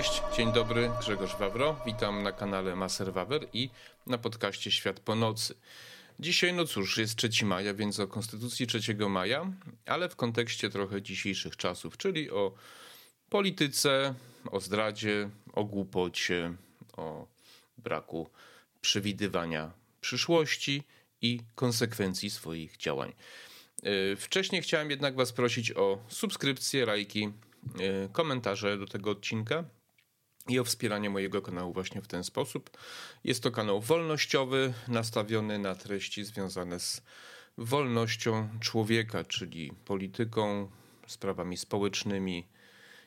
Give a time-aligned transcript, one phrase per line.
[0.00, 1.76] Cześć, dzień dobry, Grzegorz Wawro.
[1.86, 3.70] Witam na kanale Maser Wawer i
[4.06, 5.54] na podcaście Świat po nocy.
[6.18, 9.52] Dzisiaj, no cóż, jest 3 maja, więc o Konstytucji 3 maja,
[9.86, 12.54] ale w kontekście trochę dzisiejszych czasów, czyli o
[13.28, 14.14] polityce,
[14.50, 16.54] o zdradzie, o głupocie,
[16.96, 17.26] o
[17.78, 18.30] braku
[18.80, 20.82] przewidywania przyszłości
[21.22, 23.12] i konsekwencji swoich działań.
[23.82, 29.64] E, wcześniej chciałem jednak Was prosić o subskrypcję, lajki, e, komentarze do tego odcinka
[30.50, 32.70] i o wspieranie mojego kanału właśnie w ten sposób.
[33.24, 37.02] Jest to kanał wolnościowy, nastawiony na treści związane z
[37.58, 40.70] wolnością człowieka, czyli polityką,
[41.06, 42.46] sprawami społecznymi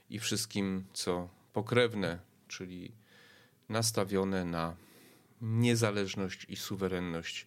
[0.09, 2.91] i wszystkim, co pokrewne, czyli
[3.69, 4.75] nastawione na
[5.41, 7.45] niezależność i suwerenność,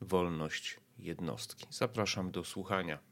[0.00, 1.66] wolność jednostki.
[1.70, 3.07] Zapraszam do słuchania.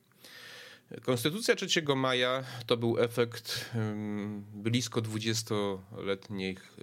[1.03, 3.71] Konstytucja 3 maja to był efekt
[4.55, 6.77] blisko 20-letnich,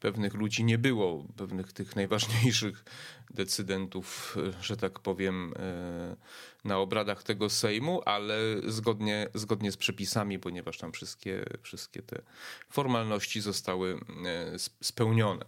[0.00, 2.84] pewnych ludzi nie było, pewnych tych najważniejszych
[3.30, 6.16] decydentów, że tak powiem, e,
[6.64, 12.22] na obradach tego Sejmu, ale zgodnie, zgodnie z przepisami, ponieważ tam wszystkie, wszystkie te
[12.70, 15.44] formalności zostały e, spełnione.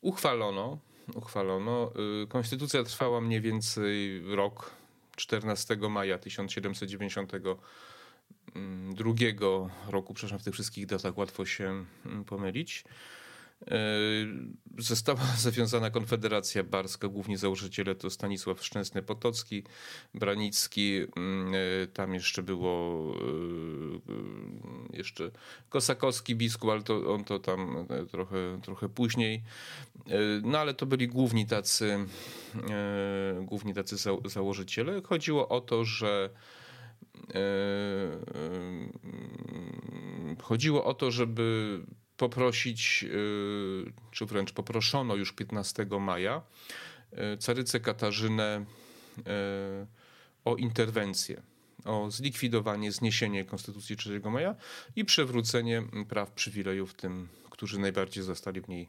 [0.00, 0.78] Uchwalono,
[1.14, 1.92] uchwalono.
[2.22, 4.70] E, konstytucja trwała mniej więcej rok,
[5.16, 7.56] 14 maja 1790 Mm,
[8.94, 12.84] drugiego roku, przepraszam, w tych wszystkich datach łatwo się mm, pomylić.
[13.66, 13.76] E,
[14.78, 19.62] została zawiązana Konfederacja Barska, głównie założyciele to Stanisław Szczęsny-Potocki,
[20.14, 23.04] Branicki, mm, e, tam jeszcze było
[24.92, 25.30] e, jeszcze
[25.68, 29.42] Kosakowski biskup, ale to, on to tam trochę, trochę później.
[30.42, 31.98] No ale to byli główni tacy,
[33.42, 35.02] główni tacy założyciele.
[35.02, 36.30] Chodziło o to, że
[40.42, 41.80] chodziło o to, żeby
[42.16, 43.08] poprosić, e,
[44.10, 46.42] czy wręcz poproszono już 15 maja
[47.38, 48.64] carycę Katarzynę
[50.44, 51.42] o interwencję,
[51.84, 54.54] o zlikwidowanie, zniesienie Konstytucji 3 maja
[54.96, 58.88] i przywrócenie praw przywilejów tym, którzy najbardziej zostali w niej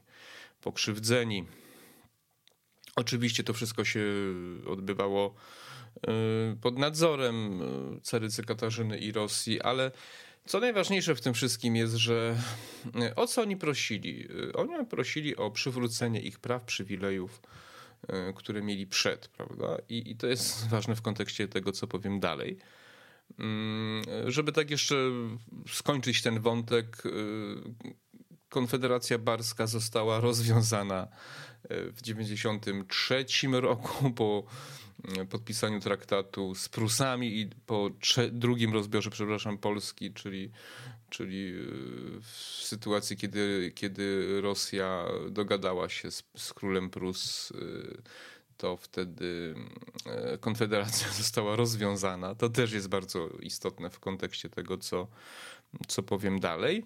[0.62, 1.48] pokrzywdzeni.
[2.96, 4.02] Oczywiście to wszystko się
[4.68, 5.36] odbywało
[6.62, 7.62] pod nadzorem
[7.98, 9.92] y, carycy Katarzyny i Rosji, ale
[10.46, 12.38] co najważniejsze w tym wszystkim jest, że
[13.02, 14.28] y, o co oni prosili?
[14.54, 17.42] Oni prosili o przywrócenie ich praw, przywilejów,
[18.36, 19.78] które mieli przed, prawda?
[19.90, 22.58] I, i to jest ważne w kontekście tego, co powiem dalej.
[23.40, 24.96] Mm, żeby tak jeszcze
[25.68, 27.04] skończyć ten wątek,
[28.50, 31.08] Konfederacja Barska została rozwiązana
[31.70, 34.44] w 1993 roku po
[35.30, 37.90] podpisaniu traktatu z Prusami i po
[38.32, 40.52] drugim rozbiorze, przepraszam, Polski, czyli,
[41.10, 48.02] czyli e, w sytuacji, kiedy, kiedy Rosja dogadała się z, z królem Prus e,
[48.58, 49.56] to wtedy
[50.40, 52.36] Konfederacja została rozwiązana.
[52.36, 55.08] To też jest bardzo istotne w kontekście tego, co,
[55.88, 56.86] co powiem dalej.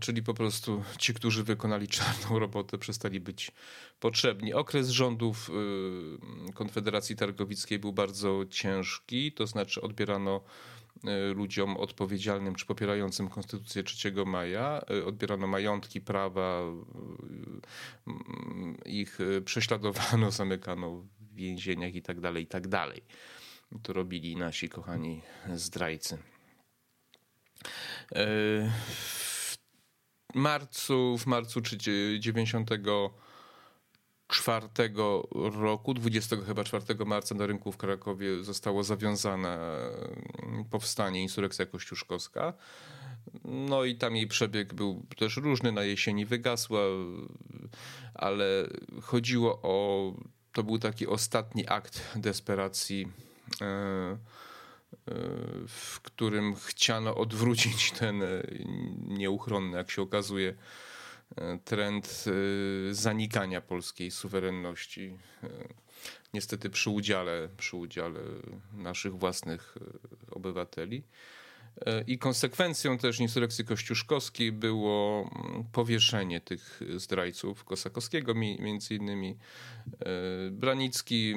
[0.00, 3.52] Czyli po prostu ci, którzy wykonali czarną robotę, przestali być
[4.00, 4.54] potrzebni.
[4.54, 5.50] Okres rządów
[6.54, 10.40] Konfederacji Targowickiej był bardzo ciężki, to znaczy odbierano
[11.04, 14.80] E, ludziom odpowiedzialnym czy popierającym Konstytucję 3 maja.
[14.90, 16.62] E, odbierano majątki, prawa,
[18.86, 20.90] e, ich prześladowano, zamykano
[21.20, 23.02] w więzieniach i tak dalej, i tak dalej.
[23.82, 25.22] To robili nasi kochani
[25.54, 26.18] zdrajcy.
[28.10, 29.37] W
[30.34, 31.60] marcu, w marcu
[32.18, 32.70] 90
[34.28, 35.28] czwartego
[35.60, 39.58] roku, 20 chyba 4 marca na rynku w Krakowie zostało zawiązane
[40.42, 42.52] mm, powstanie, insurekcja kościuszkowska.
[43.44, 46.80] No i tam jej przebieg był też różny, na jesieni wygasła,
[48.14, 48.68] ale
[49.02, 50.12] chodziło o,
[50.52, 53.08] to był taki ostatni akt desperacji,
[53.60, 54.18] e,
[55.68, 58.22] w którym chciano odwrócić ten
[59.06, 60.54] nieuchronny, jak się okazuje,
[61.64, 65.18] trend y, zanikania polskiej suwerenności.
[66.34, 68.20] Niestety przy udziale, przy udziale
[68.72, 69.74] naszych własnych
[70.30, 71.02] obywateli.
[72.06, 79.36] I konsekwencją też insurekcji kościuszkowskiej było mm, powieszenie tych zdrajców Kosakowskiego, między innymi
[80.00, 81.34] e, Branicki,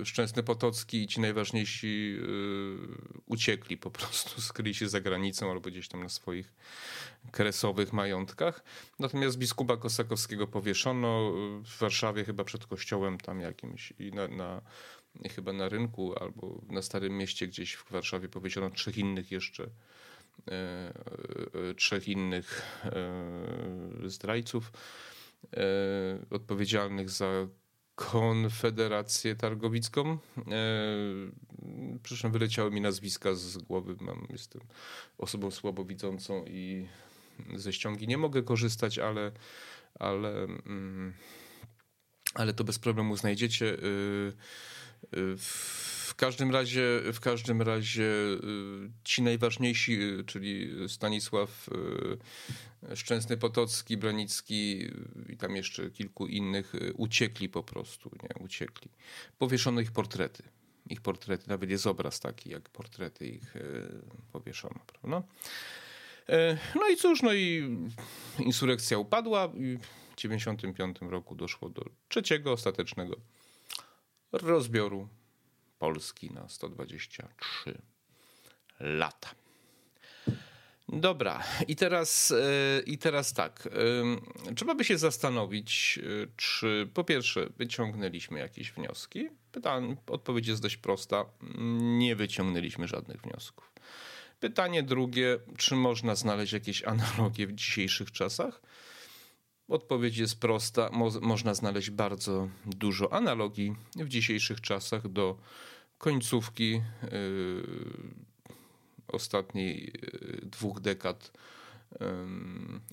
[0.00, 2.26] e, Szczęsny Potocki i ci najważniejsi e,
[3.26, 6.52] uciekli po prostu, skryli się za granicą albo gdzieś tam na swoich
[7.30, 8.64] kresowych majątkach.
[8.98, 11.32] Natomiast biskupa Kosakowskiego powieszono
[11.64, 14.62] w Warszawie chyba przed kościołem tam jakimś i na, na
[15.30, 20.92] chyba na rynku albo na Starym Mieście gdzieś w Warszawie powiedziano trzech innych jeszcze e,
[21.70, 24.72] e, trzech innych e, zdrajców
[26.30, 27.46] odpowiedzialnych za
[27.94, 30.18] Konfederację Targowicką.
[32.02, 33.96] Przy wyleciały mi nazwiska z głowy.
[34.00, 34.62] Mam, jestem
[35.18, 36.86] osobą słabowidzącą i
[37.56, 39.32] ze ściągi nie mogę korzystać, ale,
[39.94, 41.12] ale, mm,
[42.34, 43.76] ale to bez problemu znajdziecie.
[46.12, 48.38] W każdym razie, w każdym razie y,
[49.04, 51.68] ci najważniejsi, y, czyli Stanisław
[52.92, 54.88] y, Szczęsny Potocki, Branicki
[55.28, 58.90] i tam jeszcze kilku innych uciekli po prostu, nie, uciekli.
[59.38, 60.42] Powieszono ich portrety.
[60.90, 63.54] Ich portrety, nawet jest obraz taki, jak portrety ich
[64.32, 65.22] powieszono, prawda?
[66.28, 67.76] E, no i cóż, no i
[68.38, 69.52] insurekcja upadła
[70.28, 73.16] 1995 roku doszło do trzeciego, ostatecznego
[74.32, 75.08] rozbioru
[75.78, 77.78] Polski na 123
[78.80, 79.34] lata.
[80.88, 83.68] Dobra, i teraz, e, i teraz tak.
[84.48, 89.28] E, trzeba by się zastanowić, e, czy po pierwsze wyciągnęliśmy jakieś wnioski.
[89.52, 91.24] Pytanie, odpowiedź jest dość prosta.
[91.98, 93.72] Nie wyciągnęliśmy żadnych wniosków.
[94.40, 98.60] Pytanie drugie, czy można znaleźć jakieś analogie w dzisiejszych czasach?
[99.72, 100.90] Odpowiedź jest prosta.
[100.92, 105.38] Mo można znaleźć bardzo dużo analogii w dzisiejszych czasach do
[105.98, 106.82] końcówki yy,
[109.08, 111.32] ostatniej yy, dwóch dekad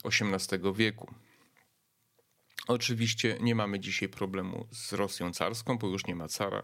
[0.03, 1.13] XVIII yy, wieku.
[2.67, 6.63] Oczywiście nie mamy dzisiaj problemu z Rosją carską, bo już nie ma cara.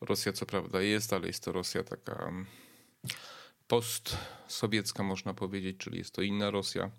[0.00, 2.32] Rosja co prawda jest, ale jest to Rosja taka
[3.68, 6.90] postsowiecka, można powiedzieć, czyli jest to inna Rosja.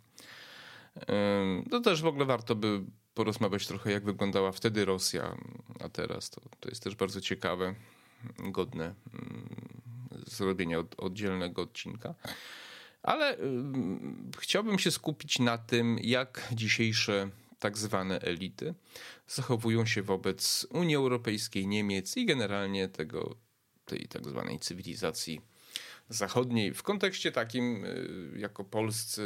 [1.72, 2.82] To też w ogóle warto by
[3.14, 5.38] porozmawiać trochę, jak wyglądała wtedy Rosja,
[5.80, 6.30] a teraz.
[6.30, 7.76] To, to jest też bardzo ciekawe,
[8.40, 8.94] godne
[10.28, 12.16] zrobienia od, oddzielnego odcinka.
[13.04, 13.38] Ale
[14.40, 18.74] chciałbym się skupić na tym, jak dzisiejsze tak zwane elity
[19.28, 23.36] zachowują się wobec Unii Europejskiej, Niemiec i generalnie tego,
[23.86, 25.42] tej tak zwanej cywilizacji
[26.10, 29.22] zachodniej w kontekście takim y, jako polscy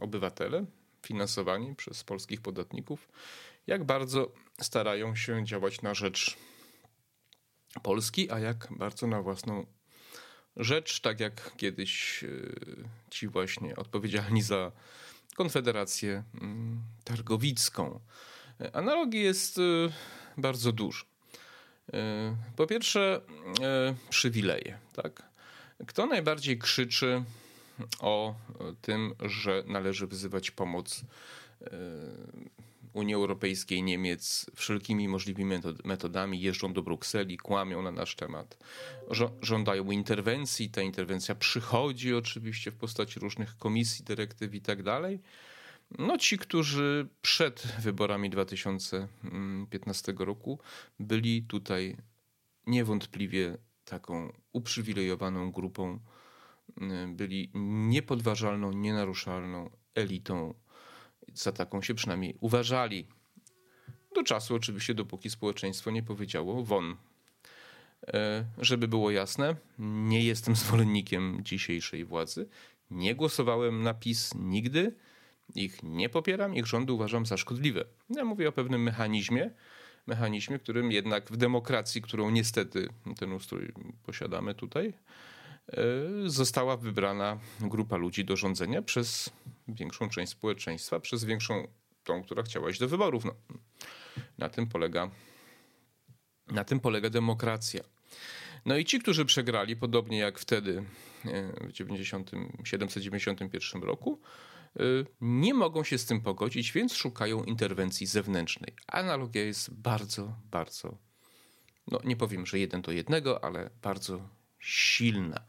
[0.00, 0.64] obywatele
[1.06, 3.08] finansowani przez polskich podatników,
[3.66, 6.36] jak bardzo starają się działać na rzecz
[7.82, 9.66] Polski, a jak bardzo na własną
[10.56, 12.28] rzecz, tak jak kiedyś e,
[13.10, 14.72] ci właśnie odpowiedzialni za
[15.36, 18.00] Konfederację mm, Targowicką.
[18.72, 19.62] Analogii jest e,
[20.36, 21.04] bardzo dużo.
[21.92, 23.20] E, po pierwsze,
[24.10, 24.78] przywileje.
[24.92, 25.22] Tak?
[25.86, 27.24] Kto najbardziej krzyczy
[28.00, 28.34] o
[28.80, 31.04] tym, że należy wyzywać pomoc
[31.60, 31.66] e,
[32.92, 38.58] Unii Europejskiej, Niemiec wszelkimi możliwymi metodami jeżdżą do Brukseli, kłamią na nasz temat,
[39.42, 40.70] żądają interwencji.
[40.70, 45.20] Ta interwencja przychodzi oczywiście w postaci różnych komisji, dyrektyw i tak dalej.
[45.98, 50.58] No ci, którzy przed wyborami 2015 roku
[51.00, 51.96] byli tutaj
[52.66, 55.98] niewątpliwie taką uprzywilejowaną grupą,
[57.08, 60.54] byli niepodważalną, nienaruszalną elitą.
[61.34, 63.06] Za taką się przynajmniej uważali.
[64.14, 66.96] Do czasu oczywiście, dopóki społeczeństwo nie powiedziało won.
[68.06, 72.48] E, żeby było jasne, nie jestem zwolennikiem dzisiejszej władzy.
[72.90, 74.94] Nie głosowałem na PiS nigdy.
[75.54, 77.84] Ich nie popieram, ich rządy uważam za szkodliwe.
[78.10, 79.50] Ja mówię o pewnym mechanizmie,
[80.06, 83.72] mechanizmie, którym jednak w demokracji, którą niestety ten ustrój
[84.06, 84.92] posiadamy tutaj,
[86.26, 89.30] została wybrana grupa ludzi do rządzenia przez
[89.68, 91.68] większą część społeczeństwa, przez większą
[92.04, 93.24] tą, która chciała iść do wyborów.
[93.24, 93.34] No,
[94.38, 95.10] na tym polega
[96.50, 97.84] na tym polega demokracja.
[98.66, 100.84] No i ci, którzy przegrali, podobnie jak wtedy
[101.24, 102.30] e, w 90,
[102.64, 104.20] 791 roku,
[104.76, 104.82] e,
[105.20, 108.74] nie mogą się z tym pogodzić, więc szukają interwencji zewnętrznej.
[108.86, 110.98] Analogia jest bardzo, bardzo,
[111.90, 114.28] no nie powiem, że jeden do jednego, ale bardzo
[114.60, 115.40] silna.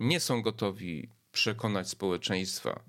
[0.00, 2.80] Nie są gotowi przekonać społeczeństwa,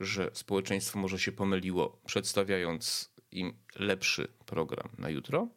[0.00, 5.48] że społeczeństwo może się pomyliło, przedstawiając im lepszy program na jutro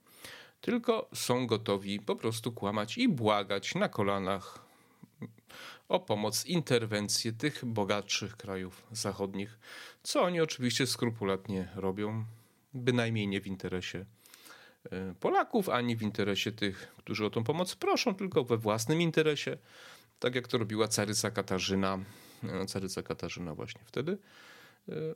[0.61, 4.65] tylko są gotowi po prostu kłamać i błagać na kolanach
[5.89, 9.59] o pomoc, interwencję tych bogatszych krajów zachodnich,
[10.03, 12.25] co oni oczywiście skrupulatnie robią,
[12.73, 14.05] bynajmniej nie w interesie
[15.19, 19.57] Polaków, ani w interesie tych, którzy o tą pomoc proszą, tylko we własnym interesie,
[20.19, 21.99] tak jak to robiła caryca Katarzyna,
[22.43, 24.17] e, caryca Katarzyna właśnie wtedy,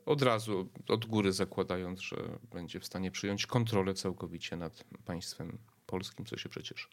[0.05, 2.15] od razu od góry zakładając, że
[2.51, 6.89] będzie w stanie przyjąć kontrolę całkowicie nad państwem polskim, co się przecież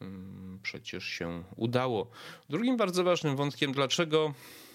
[0.00, 2.10] mm, przecież się udało.
[2.48, 4.67] Drugim bardzo ważnym wątkiem, dlaczego e,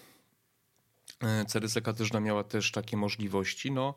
[1.46, 3.72] Cerysa Katarzyna miała też takie możliwości.
[3.72, 3.94] No,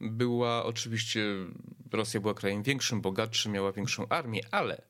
[0.00, 1.24] była oczywiście,
[1.92, 4.82] Rosja była krajem większym, bogatszym, miała większą armię, ale,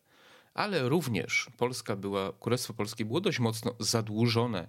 [0.54, 4.68] ale również Polska była, Królestwo Polskie było dość mocno zadłużone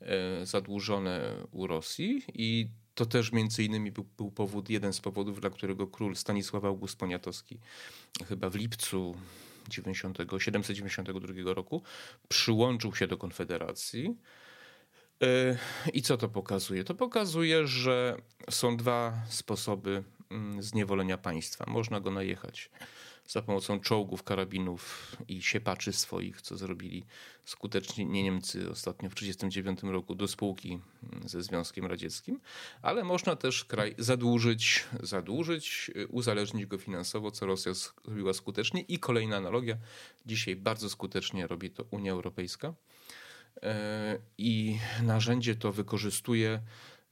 [0.00, 5.40] E, zadłużone u Rosji i to też między innymi był, był, powód, jeden z powodów,
[5.40, 7.58] dla którego król Stanisław August Poniatowski
[8.28, 9.14] chyba w lipcu
[9.68, 11.82] 90, 792 roku
[12.28, 14.16] przyłączył się do Konfederacji.
[15.22, 15.58] E,
[15.92, 16.84] I co to pokazuje?
[16.84, 18.16] To pokazuje, że
[18.50, 21.64] są dwa sposoby mm, zniewolenia państwa.
[21.68, 22.70] Można go najechać
[23.28, 27.04] za pomocą czołgów, karabinów i siepaczy swoich, co zrobili
[27.44, 30.78] skutecznie Niemcy ostatnio w 1939 roku do spółki
[31.24, 32.40] ze Związkiem Radzieckim,
[32.82, 37.72] ale można też kraj zadłużyć, zadłużyć, uzależnić go finansowo, co Rosja
[38.04, 39.76] zrobiła skutecznie i kolejna analogia,
[40.26, 42.74] dzisiaj bardzo skutecznie robi to Unia Europejska
[44.38, 46.60] i narzędzie to wykorzystuje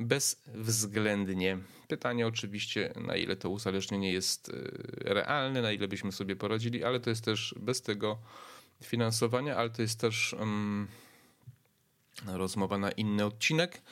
[0.01, 1.59] bezwzględnie.
[1.89, 4.53] Pytanie oczywiście, na ile to uzależnienie jest y,
[5.01, 8.19] realne, na ile byśmy sobie poradzili, ale to jest też bez tego
[8.83, 10.89] finansowania, ale to jest też um,
[12.27, 13.83] rozmowa na inny odcinek,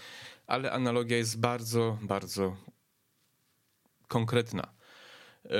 [0.47, 2.57] ale analogia jest bardzo, bardzo
[4.09, 4.75] konkretna.
[5.45, 5.51] Y,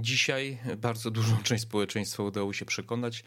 [0.00, 3.24] dzisiaj bardzo dużą część społeczeństwa udało się przekonać,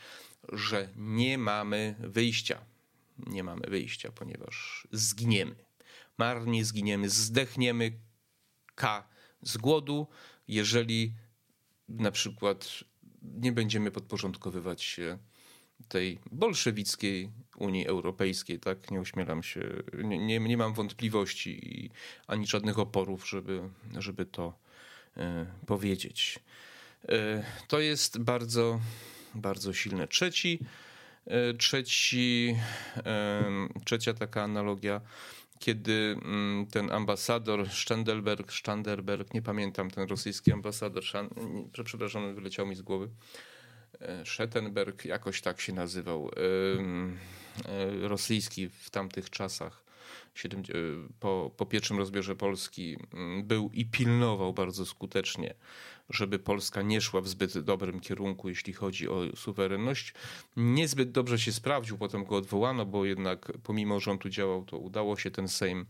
[0.51, 2.76] że nie mamy wyjścia.
[3.17, 5.67] Nie mamy wyjścia, ponieważ zginiemy
[6.17, 7.91] marnie zginiemy, zdechniemy
[8.75, 9.07] K
[9.41, 10.07] z głodu,
[10.47, 11.13] jeżeli
[11.89, 12.83] na przykład
[13.21, 15.17] nie będziemy podporządkowywać się
[15.87, 18.91] tej bolszewickiej Unii Europejskiej, tak?
[18.91, 19.61] Nie ośmielam się,
[20.03, 21.89] nie, nie, nie mam wątpliwości
[22.27, 24.59] ani żadnych oporów, żeby, żeby to
[25.17, 26.39] e, powiedzieć.
[27.09, 28.79] E, to jest bardzo,
[29.35, 30.07] bardzo silne.
[30.07, 30.59] Trzeci,
[31.57, 32.55] trzeci,
[33.05, 33.43] e,
[33.85, 35.01] trzecia taka analogia
[35.59, 41.03] kiedy mm, ten ambasador Standelberg, Standerberg, nie pamiętam, ten rosyjski ambasador,
[41.83, 43.09] przepraszam, wyleciał mi z głowy,
[43.99, 46.31] e, Schettenberg, jakoś tak się nazywał,
[47.65, 49.86] e, rosyjski w tamtych czasach,
[51.19, 55.55] po, po pierwszym rozbiorze Polski, mm, był i pilnował bardzo skutecznie
[56.09, 60.13] żeby Polska nie szła w zbyt dobrym kierunku, jeśli chodzi o suwerenność.
[60.55, 64.77] Niezbyt dobrze się sprawdził, potem go odwołano, bo jednak pomimo, że on tu działał, to
[64.77, 65.85] udało się ten Sejm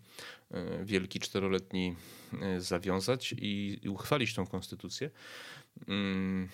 [0.52, 1.96] e, wielki czteroletni
[2.42, 5.10] e, zawiązać i uchwalić tą konstytucję.
[5.88, 6.50] Mm,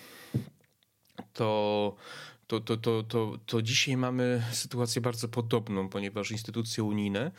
[1.34, 1.96] to
[2.54, 7.32] to, to, to, to, to dzisiaj mamy sytuację bardzo podobną, ponieważ instytucje unijne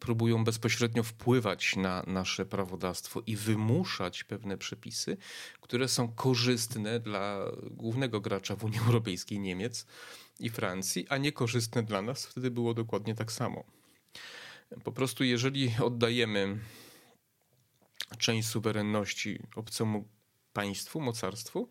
[0.00, 5.16] próbują bezpośrednio wpływać na nasze prawodawstwo i wymuszać pewne przepisy,
[5.60, 9.86] które są korzystne dla głównego gracza w Unii Europejskiej, Niemiec
[10.40, 12.26] i Francji, a niekorzystne dla nas.
[12.26, 13.64] Wtedy było dokładnie tak samo.
[14.84, 16.58] Po prostu, jeżeli oddajemy
[18.18, 20.08] część suwerenności obcemu
[20.52, 21.68] państwu, mocarstwu,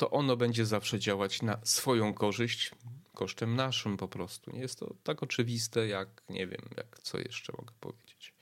[0.00, 2.70] to ono będzie zawsze działać na swoją korzyść,
[3.14, 4.50] kosztem naszym po prostu.
[4.50, 8.34] Nie jest to tak oczywiste, jak nie wiem, jak co jeszcze mogę powiedzieć.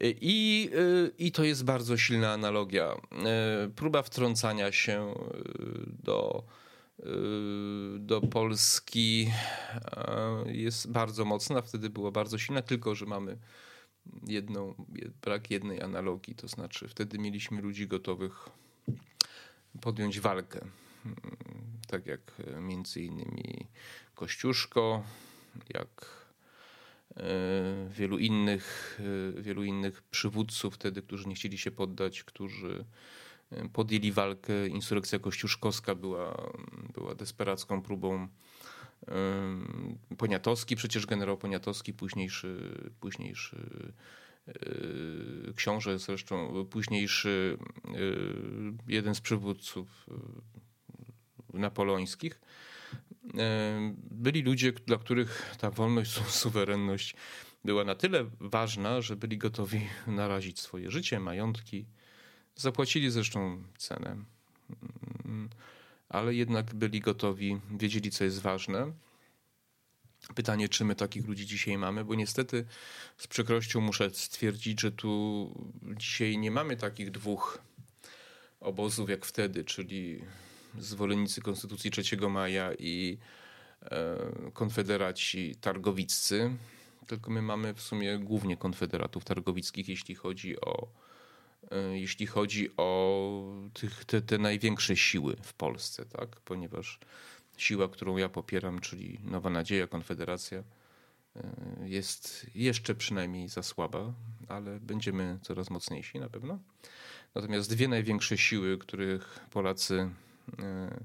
[0.00, 0.70] I,
[1.18, 2.96] I to jest bardzo silna analogia.
[3.76, 5.14] Próba wtrącania się
[6.02, 6.44] do,
[7.98, 9.30] do Polski
[10.46, 13.38] jest bardzo mocna, wtedy była bardzo silna, tylko że mamy
[14.26, 14.74] jedną,
[15.22, 18.48] brak jednej analogii, to znaczy wtedy mieliśmy ludzi gotowych
[19.80, 20.60] podjąć walkę.
[21.88, 22.20] Tak jak
[22.60, 23.66] między innymi
[24.14, 25.04] Kościuszko,
[25.74, 26.26] jak
[27.16, 27.22] e,
[27.90, 28.98] wielu innych,
[29.38, 32.84] e, wielu innych przywódców wtedy, którzy nie chcieli się poddać, którzy
[33.50, 34.66] e, podjęli walkę.
[34.68, 36.52] Insurrekcja kościuszkowska była,
[36.94, 38.28] była desperacką próbą
[40.18, 43.56] Poniatowski, przecież generał Poniatowski, późniejszy, późniejszy
[45.56, 47.58] książę, zresztą późniejszy
[48.88, 50.06] jeden z przywódców
[51.52, 52.40] napoleońskich,
[54.10, 57.16] byli ludzie, dla których ta wolność, suwerenność
[57.64, 61.86] była na tyle ważna, że byli gotowi narazić swoje życie, majątki.
[62.56, 64.16] Zapłacili zresztą cenę,
[66.08, 68.92] ale jednak byli gotowi, wiedzieli, co jest ważne.
[70.34, 72.64] Pytanie, czy my takich ludzi dzisiaj mamy, bo niestety
[73.16, 75.50] z przykrością muszę stwierdzić, że tu
[75.82, 77.58] dzisiaj nie mamy takich dwóch
[78.60, 80.20] obozów jak wtedy, czyli
[80.78, 83.18] zwolennicy Konstytucji 3 maja i
[83.82, 84.16] e,
[84.52, 86.50] konfederaci targowiccy,
[87.06, 90.88] tylko my mamy w sumie głównie konfederatów targowickich, jeśli chodzi o,
[91.70, 96.28] e, jeśli chodzi o tych, te, te największe siły w Polsce, tak?
[96.40, 96.98] ponieważ
[97.56, 100.58] siła, którą ja popieram, czyli Nowa Nadzieja, Konfederacja,
[101.36, 101.42] e,
[101.84, 104.12] jest jeszcze przynajmniej za słaba,
[104.48, 106.58] ale będziemy coraz mocniejsi na pewno.
[107.34, 110.10] Natomiast dwie największe siły, których Polacy
[110.62, 111.04] E,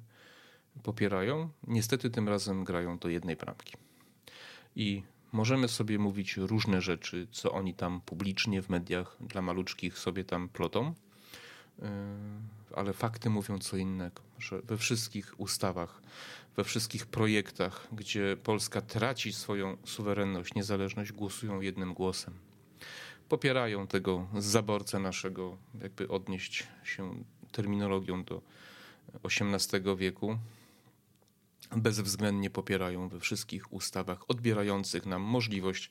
[0.84, 3.74] popierają, niestety tym razem grają do jednej bramki.
[4.76, 10.24] I możemy sobie mówić różne rzeczy, co oni tam publicznie w mediach dla maluczkich sobie
[10.24, 10.94] tam plotą,
[12.76, 16.02] ale fakty mówią co innego, że we wszystkich ustawach,
[16.56, 22.34] we wszystkich projektach, gdzie Polska traci swoją suwerenność, niezależność, głosują jednym głosem.
[23.30, 28.42] Popierają tego zaborcę naszego, jakby odnieść się terminologią do
[29.24, 30.38] XVIII wieku
[31.78, 35.90] bezwzględnie popierają we wszystkich ustawach odbierających nam możliwość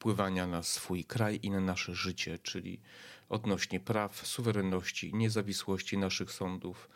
[0.00, 2.80] wpływania na swój kraj i na nasze życie, czyli
[3.28, 6.88] odnośnie praw, suwerenności, niezawisłości naszych sądów,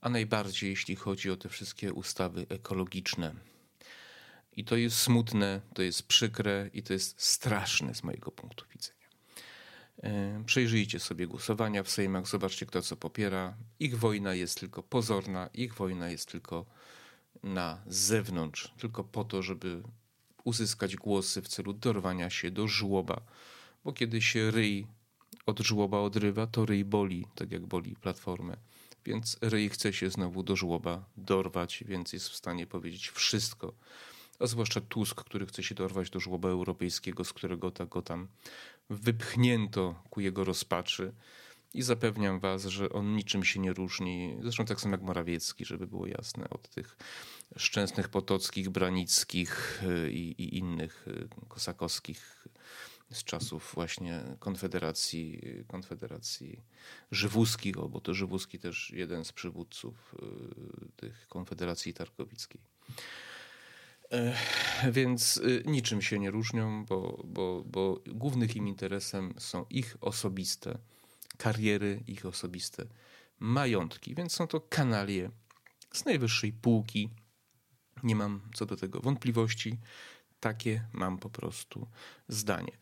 [0.00, 3.34] a najbardziej jeśli chodzi o te wszystkie ustawy ekologiczne.
[4.52, 9.08] I to jest smutne, to jest przykre i to jest straszne z mojego punktu widzenia.
[10.02, 13.56] E, przejrzyjcie sobie głosowania w Sejmach, zobaczcie kto co popiera.
[13.78, 16.66] Ich wojna jest tylko pozorna, ich wojna jest tylko
[17.42, 19.82] na zewnątrz, tylko po to, żeby
[20.44, 23.20] uzyskać głosy w celu dorwania się do żłoba.
[23.84, 24.86] Bo kiedy się ryj
[25.46, 28.56] od żłoba odrywa, to ryj boli, tak jak boli platformę.
[29.04, 33.72] Więc ryj chce się znowu do żłoba dorwać, więc jest w stanie powiedzieć wszystko.
[34.38, 38.28] A zwłaszcza Tusk, który chce się dorwać do żłoba europejskiego, z którego tak go tam
[38.90, 41.12] wypchnięto ku jego rozpaczy.
[41.74, 45.86] I zapewniam was, że on niczym się nie różni, zresztą tak samo jak Morawiecki, żeby
[45.86, 46.96] było jasne, od tych
[47.56, 52.46] szczęsnych potockich, branickich y, i, i innych y, kosakowskich
[53.10, 56.60] z czasów właśnie Konfederacji, Konfederacji
[57.10, 62.60] Żywuskich, bo to Żywuski też jeden z przywódców y, tych Konfederacji Tarkowickiej.
[64.92, 68.00] Więc y, niczym się nie różnią, bo, bo, bo
[68.66, 70.78] interesem są ich osobiste
[71.40, 72.86] kariery, ich osobiste
[73.38, 75.30] majątki, więc są to kanalie
[75.92, 77.10] z najwyższej półki.
[78.02, 79.78] Nie mam co do tego wątpliwości.
[80.40, 81.88] Takie mam po prostu
[82.28, 82.72] zdanie.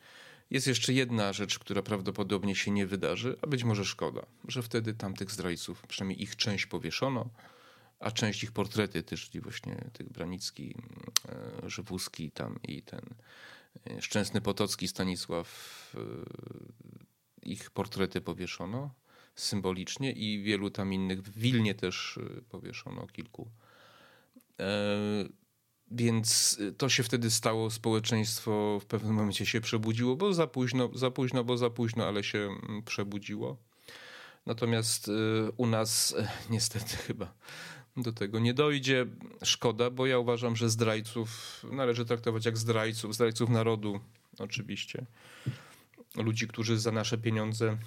[0.51, 4.95] Jest jeszcze jedna rzecz, która prawdopodobnie się nie wydarzy, a być może szkoda, że wtedy
[4.95, 7.31] tamtych zdrajców, przynajmniej ich część powieszono
[8.01, 10.75] a część ich portrety też, czyli właśnie tych Branicki,
[11.29, 13.01] e, Żywuski tam i ten
[13.91, 15.49] e, Szczęsny Potocki, Stanisław,
[15.95, 15.99] e,
[17.43, 18.91] ich portrety powieszono
[19.35, 23.51] symbolicznie i wielu tam innych, w Wilnie też powieszono kilku.
[25.91, 31.11] Więc to się wtedy stało, społeczeństwo w pewnym momencie się przebudziło, bo za późno, za
[31.11, 33.57] późno, bo za późno, ale się mm, przebudziło.
[34.47, 35.11] Natomiast
[35.57, 36.17] u nas
[36.51, 37.35] niestety chyba
[37.97, 39.07] do tego nie dojdzie.
[39.45, 44.01] Szkoda, bo ja uważam, że zdrajców należy traktować jak zdrajców, zdrajców narodu
[44.39, 45.07] oczywiście.
[46.17, 47.79] Ludzi, którzy za nasze pieniądze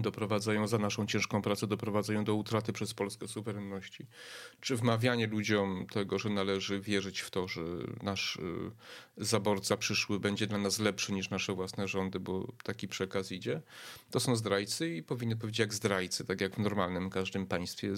[0.00, 4.06] doprowadzają za naszą ciężką pracę, doprowadzają do utraty przez Polskę suwerenności.
[4.60, 7.60] Czy wmawianie ludziom tego, że należy wierzyć w to, że
[8.02, 8.70] nasz y,
[9.16, 13.62] zaborca przyszły będzie dla nas lepszy niż nasze własne rządy, bo taki przekaz idzie,
[14.10, 17.90] to są zdrajcy i powinny powiedzieć jak zdrajcy, tak jak w normalnym każdym państwie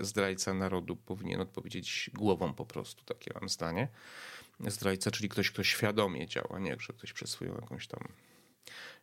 [0.00, 3.88] zdrajca narodu powinien odpowiedzieć głową po prostu, takie mam zdanie.
[4.66, 8.08] Zdrajca, czyli ktoś, kto świadomie działa, nie, że ktoś przez swoją jakąś tam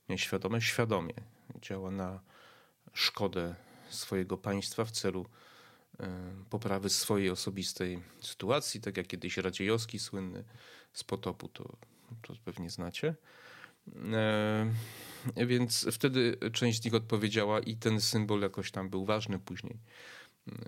[0.09, 1.13] nieświadome, świadomie
[1.61, 2.19] działa na
[2.93, 3.55] szkodę
[3.89, 5.25] swojego państwa w celu
[5.99, 10.43] e, poprawy swojej osobistej sytuacji, tak jak kiedyś Radziejowski słynny
[10.93, 11.77] z potopu, to,
[12.21, 13.15] to pewnie znacie.
[14.13, 19.79] E, więc wtedy część z nich odpowiedziała i ten symbol jakoś tam był ważny później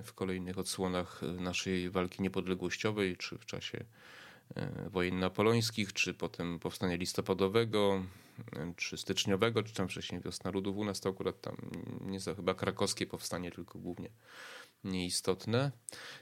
[0.03, 3.85] w kolejnych odsłonach naszej walki niepodległościowej, czy w czasie e,
[4.89, 8.03] wojen napoleońskich, czy potem powstania listopadowego,
[8.75, 10.77] czy styczniowego, czy tam wcześniej Wiosna Ludów.
[10.77, 11.55] U nas to akurat tam
[12.01, 14.09] nie za chyba krakowskie powstanie, tylko głównie
[14.83, 15.71] nieistotne.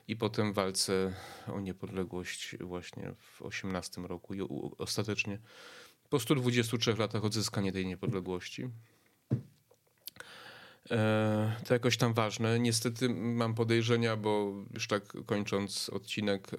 [0.08, 1.14] I potem walce
[1.48, 4.42] o niepodległość właśnie w 18 roku i
[4.78, 5.40] ostatecznie
[6.10, 8.70] po 123 latach odzyskanie tej niepodległości.
[10.92, 12.60] E, to jakoś tam ważne.
[12.60, 16.58] Niestety mam podejrzenia, bo już tak kończąc odcinek, e,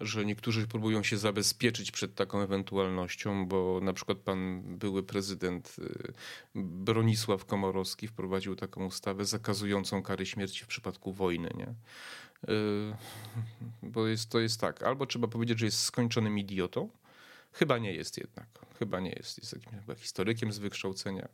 [0.00, 6.12] że niektórzy próbują się zabezpieczyć przed taką ewentualnością, bo na przykład pan były prezydent y,
[6.54, 11.50] Bronisław Komorowski wprowadził taką ustawę zakazującą kary śmierci w przypadku wojny.
[11.54, 11.74] Nie?
[12.54, 12.94] Y,
[13.82, 16.88] bo jest, to jest tak, albo trzeba powiedzieć, że jest skończonym idiotą,
[17.52, 18.46] chyba nie jest jednak,
[18.78, 21.28] chyba nie jest, jest jakimś chyba historykiem z wykształcenia,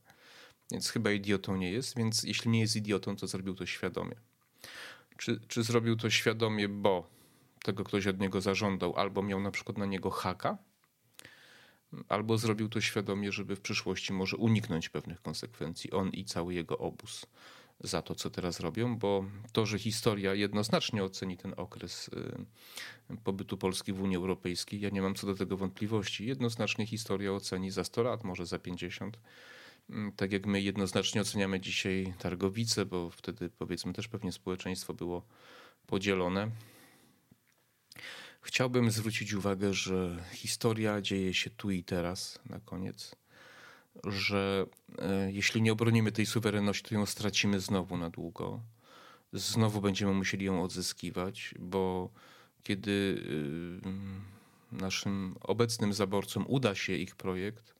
[0.73, 4.17] więc chyba idiotą nie jest, więc jeśli nie jest idiotą, to zrobił to świadomie.
[5.17, 7.20] Czy, czy zrobił to świadomie, bo
[7.63, 10.59] tego ktoś od niego zażądał, albo miał na przykład na niego haka,
[12.09, 16.79] albo zrobił to świadomie, żeby w przyszłości może uniknąć pewnych konsekwencji, on i cały jego
[16.79, 17.27] obóz
[17.81, 22.09] za to, co teraz robią, bo to, że historia jednoznacznie oceni ten okres
[23.11, 26.27] y, pobytu Polski w Unii Europejskiej, ja nie mam co do tego wątpliwości.
[26.27, 29.19] Jednoznacznie historia oceni za 100 lat, może za 50.
[29.91, 35.23] Mm, tak jak my jednoznacznie oceniamy dzisiaj Targowice, bo wtedy powiedzmy też pewnie społeczeństwo było
[35.87, 36.51] podzielone.
[38.43, 43.17] Chciałbym zwrócić uwagę, że historia dzieje się tu i teraz, na koniec,
[44.05, 44.67] że
[44.99, 48.61] e, jeśli nie obronimy tej suwerenności, to ją stracimy znowu na długo.
[49.33, 52.11] Znowu będziemy musieli ją odzyskiwać, bo
[52.63, 53.23] kiedy
[54.73, 57.75] e, naszym obecnym zaborcom uda się ich projekt,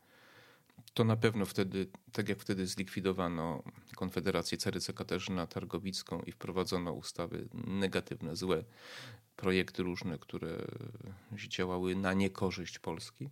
[0.95, 3.63] to na pewno wtedy, tak jak wtedy zlikwidowano
[3.97, 8.65] Konfederację Carycę Katarzyna Targowicką i wprowadzono ustawy negatywne, złe,
[9.37, 10.67] projekty różne, które
[11.33, 13.31] działały na niekorzyść Polski.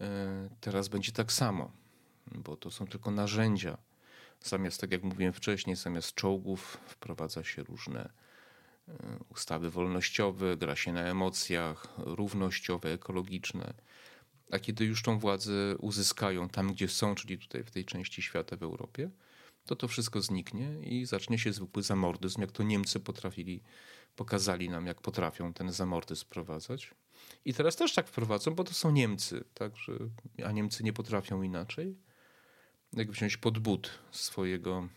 [0.00, 1.72] E, teraz będzie tak samo,
[2.26, 3.78] bo to są tylko narzędzia.
[4.40, 8.10] Zamiast, tak jak mówiłem wcześniej, zamiast czołgów wprowadza się różne
[8.88, 8.92] e,
[9.28, 13.74] ustawy wolnościowe, gra się na emocjach, równościowe, ekologiczne.
[14.50, 18.56] A kiedy już tą władzę uzyskają tam, gdzie są, czyli tutaj w tej części świata
[18.56, 19.10] w Europie,
[19.66, 23.62] to to wszystko zniknie i zacznie się zwykły zamordyzm, jak to Niemcy potrafili
[24.16, 26.94] pokazali nam, jak potrafią ten zamordy sprowadzać.
[27.44, 29.92] I teraz też tak wprowadzą, bo to są Niemcy, także,
[30.44, 31.96] a Niemcy nie potrafią inaczej.
[32.92, 34.88] Jak wziąć pod but swojego,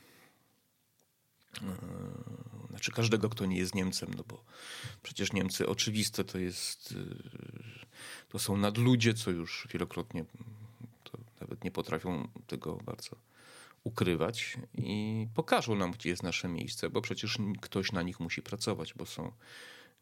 [2.70, 4.44] znaczy każdego, kto nie jest Niemcem, no bo
[5.04, 7.00] przecież Niemcy oczywiste to jest, yy,
[8.30, 10.26] to są nadludzie, co już wielokrotnie
[11.44, 13.16] nawet nie potrafią tego bardzo
[13.84, 18.94] ukrywać i pokażą nam, gdzie jest nasze miejsce, bo przecież ktoś na nich musi pracować,
[18.94, 19.32] bo są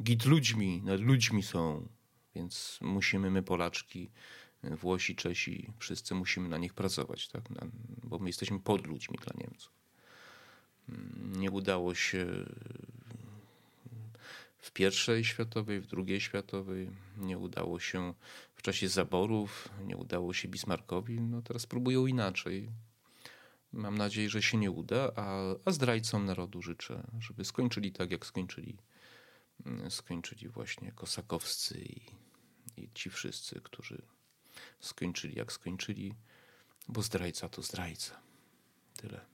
[0.03, 1.87] git ludźmi, nad ludźmi są,
[2.35, 4.11] więc musimy my Polaczki,
[4.63, 7.43] Włosi, Czesi, wszyscy musimy na nich pracować, tak?
[8.03, 9.80] bo my jesteśmy pod ludźmi dla Niemców.
[11.31, 12.45] Nie udało się
[14.57, 18.13] w pierwszej światowej, w drugiej światowej, nie udało się
[18.55, 22.69] w czasie zaborów, nie udało się Bismarckowi, no teraz próbują inaczej.
[23.73, 28.25] Mam nadzieję, że się nie uda, a, a zdrajcom narodu życzę, żeby skończyli tak, jak
[28.25, 28.77] skończyli,
[29.65, 32.01] mm, skończyli właśnie kosakowscy i,
[32.77, 34.01] i ci wszyscy, którzy
[34.79, 36.15] skończyli, jak skończyli,
[36.87, 38.21] bo zdrajca to zdrajca.
[38.97, 39.30] Tyle.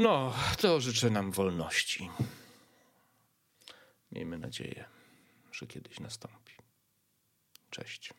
[0.00, 2.10] No, to życzę nam wolności.
[4.12, 4.84] Miejmy nadzieję,
[5.52, 6.52] że kiedyś nastąpi.
[7.70, 8.10] Cześć.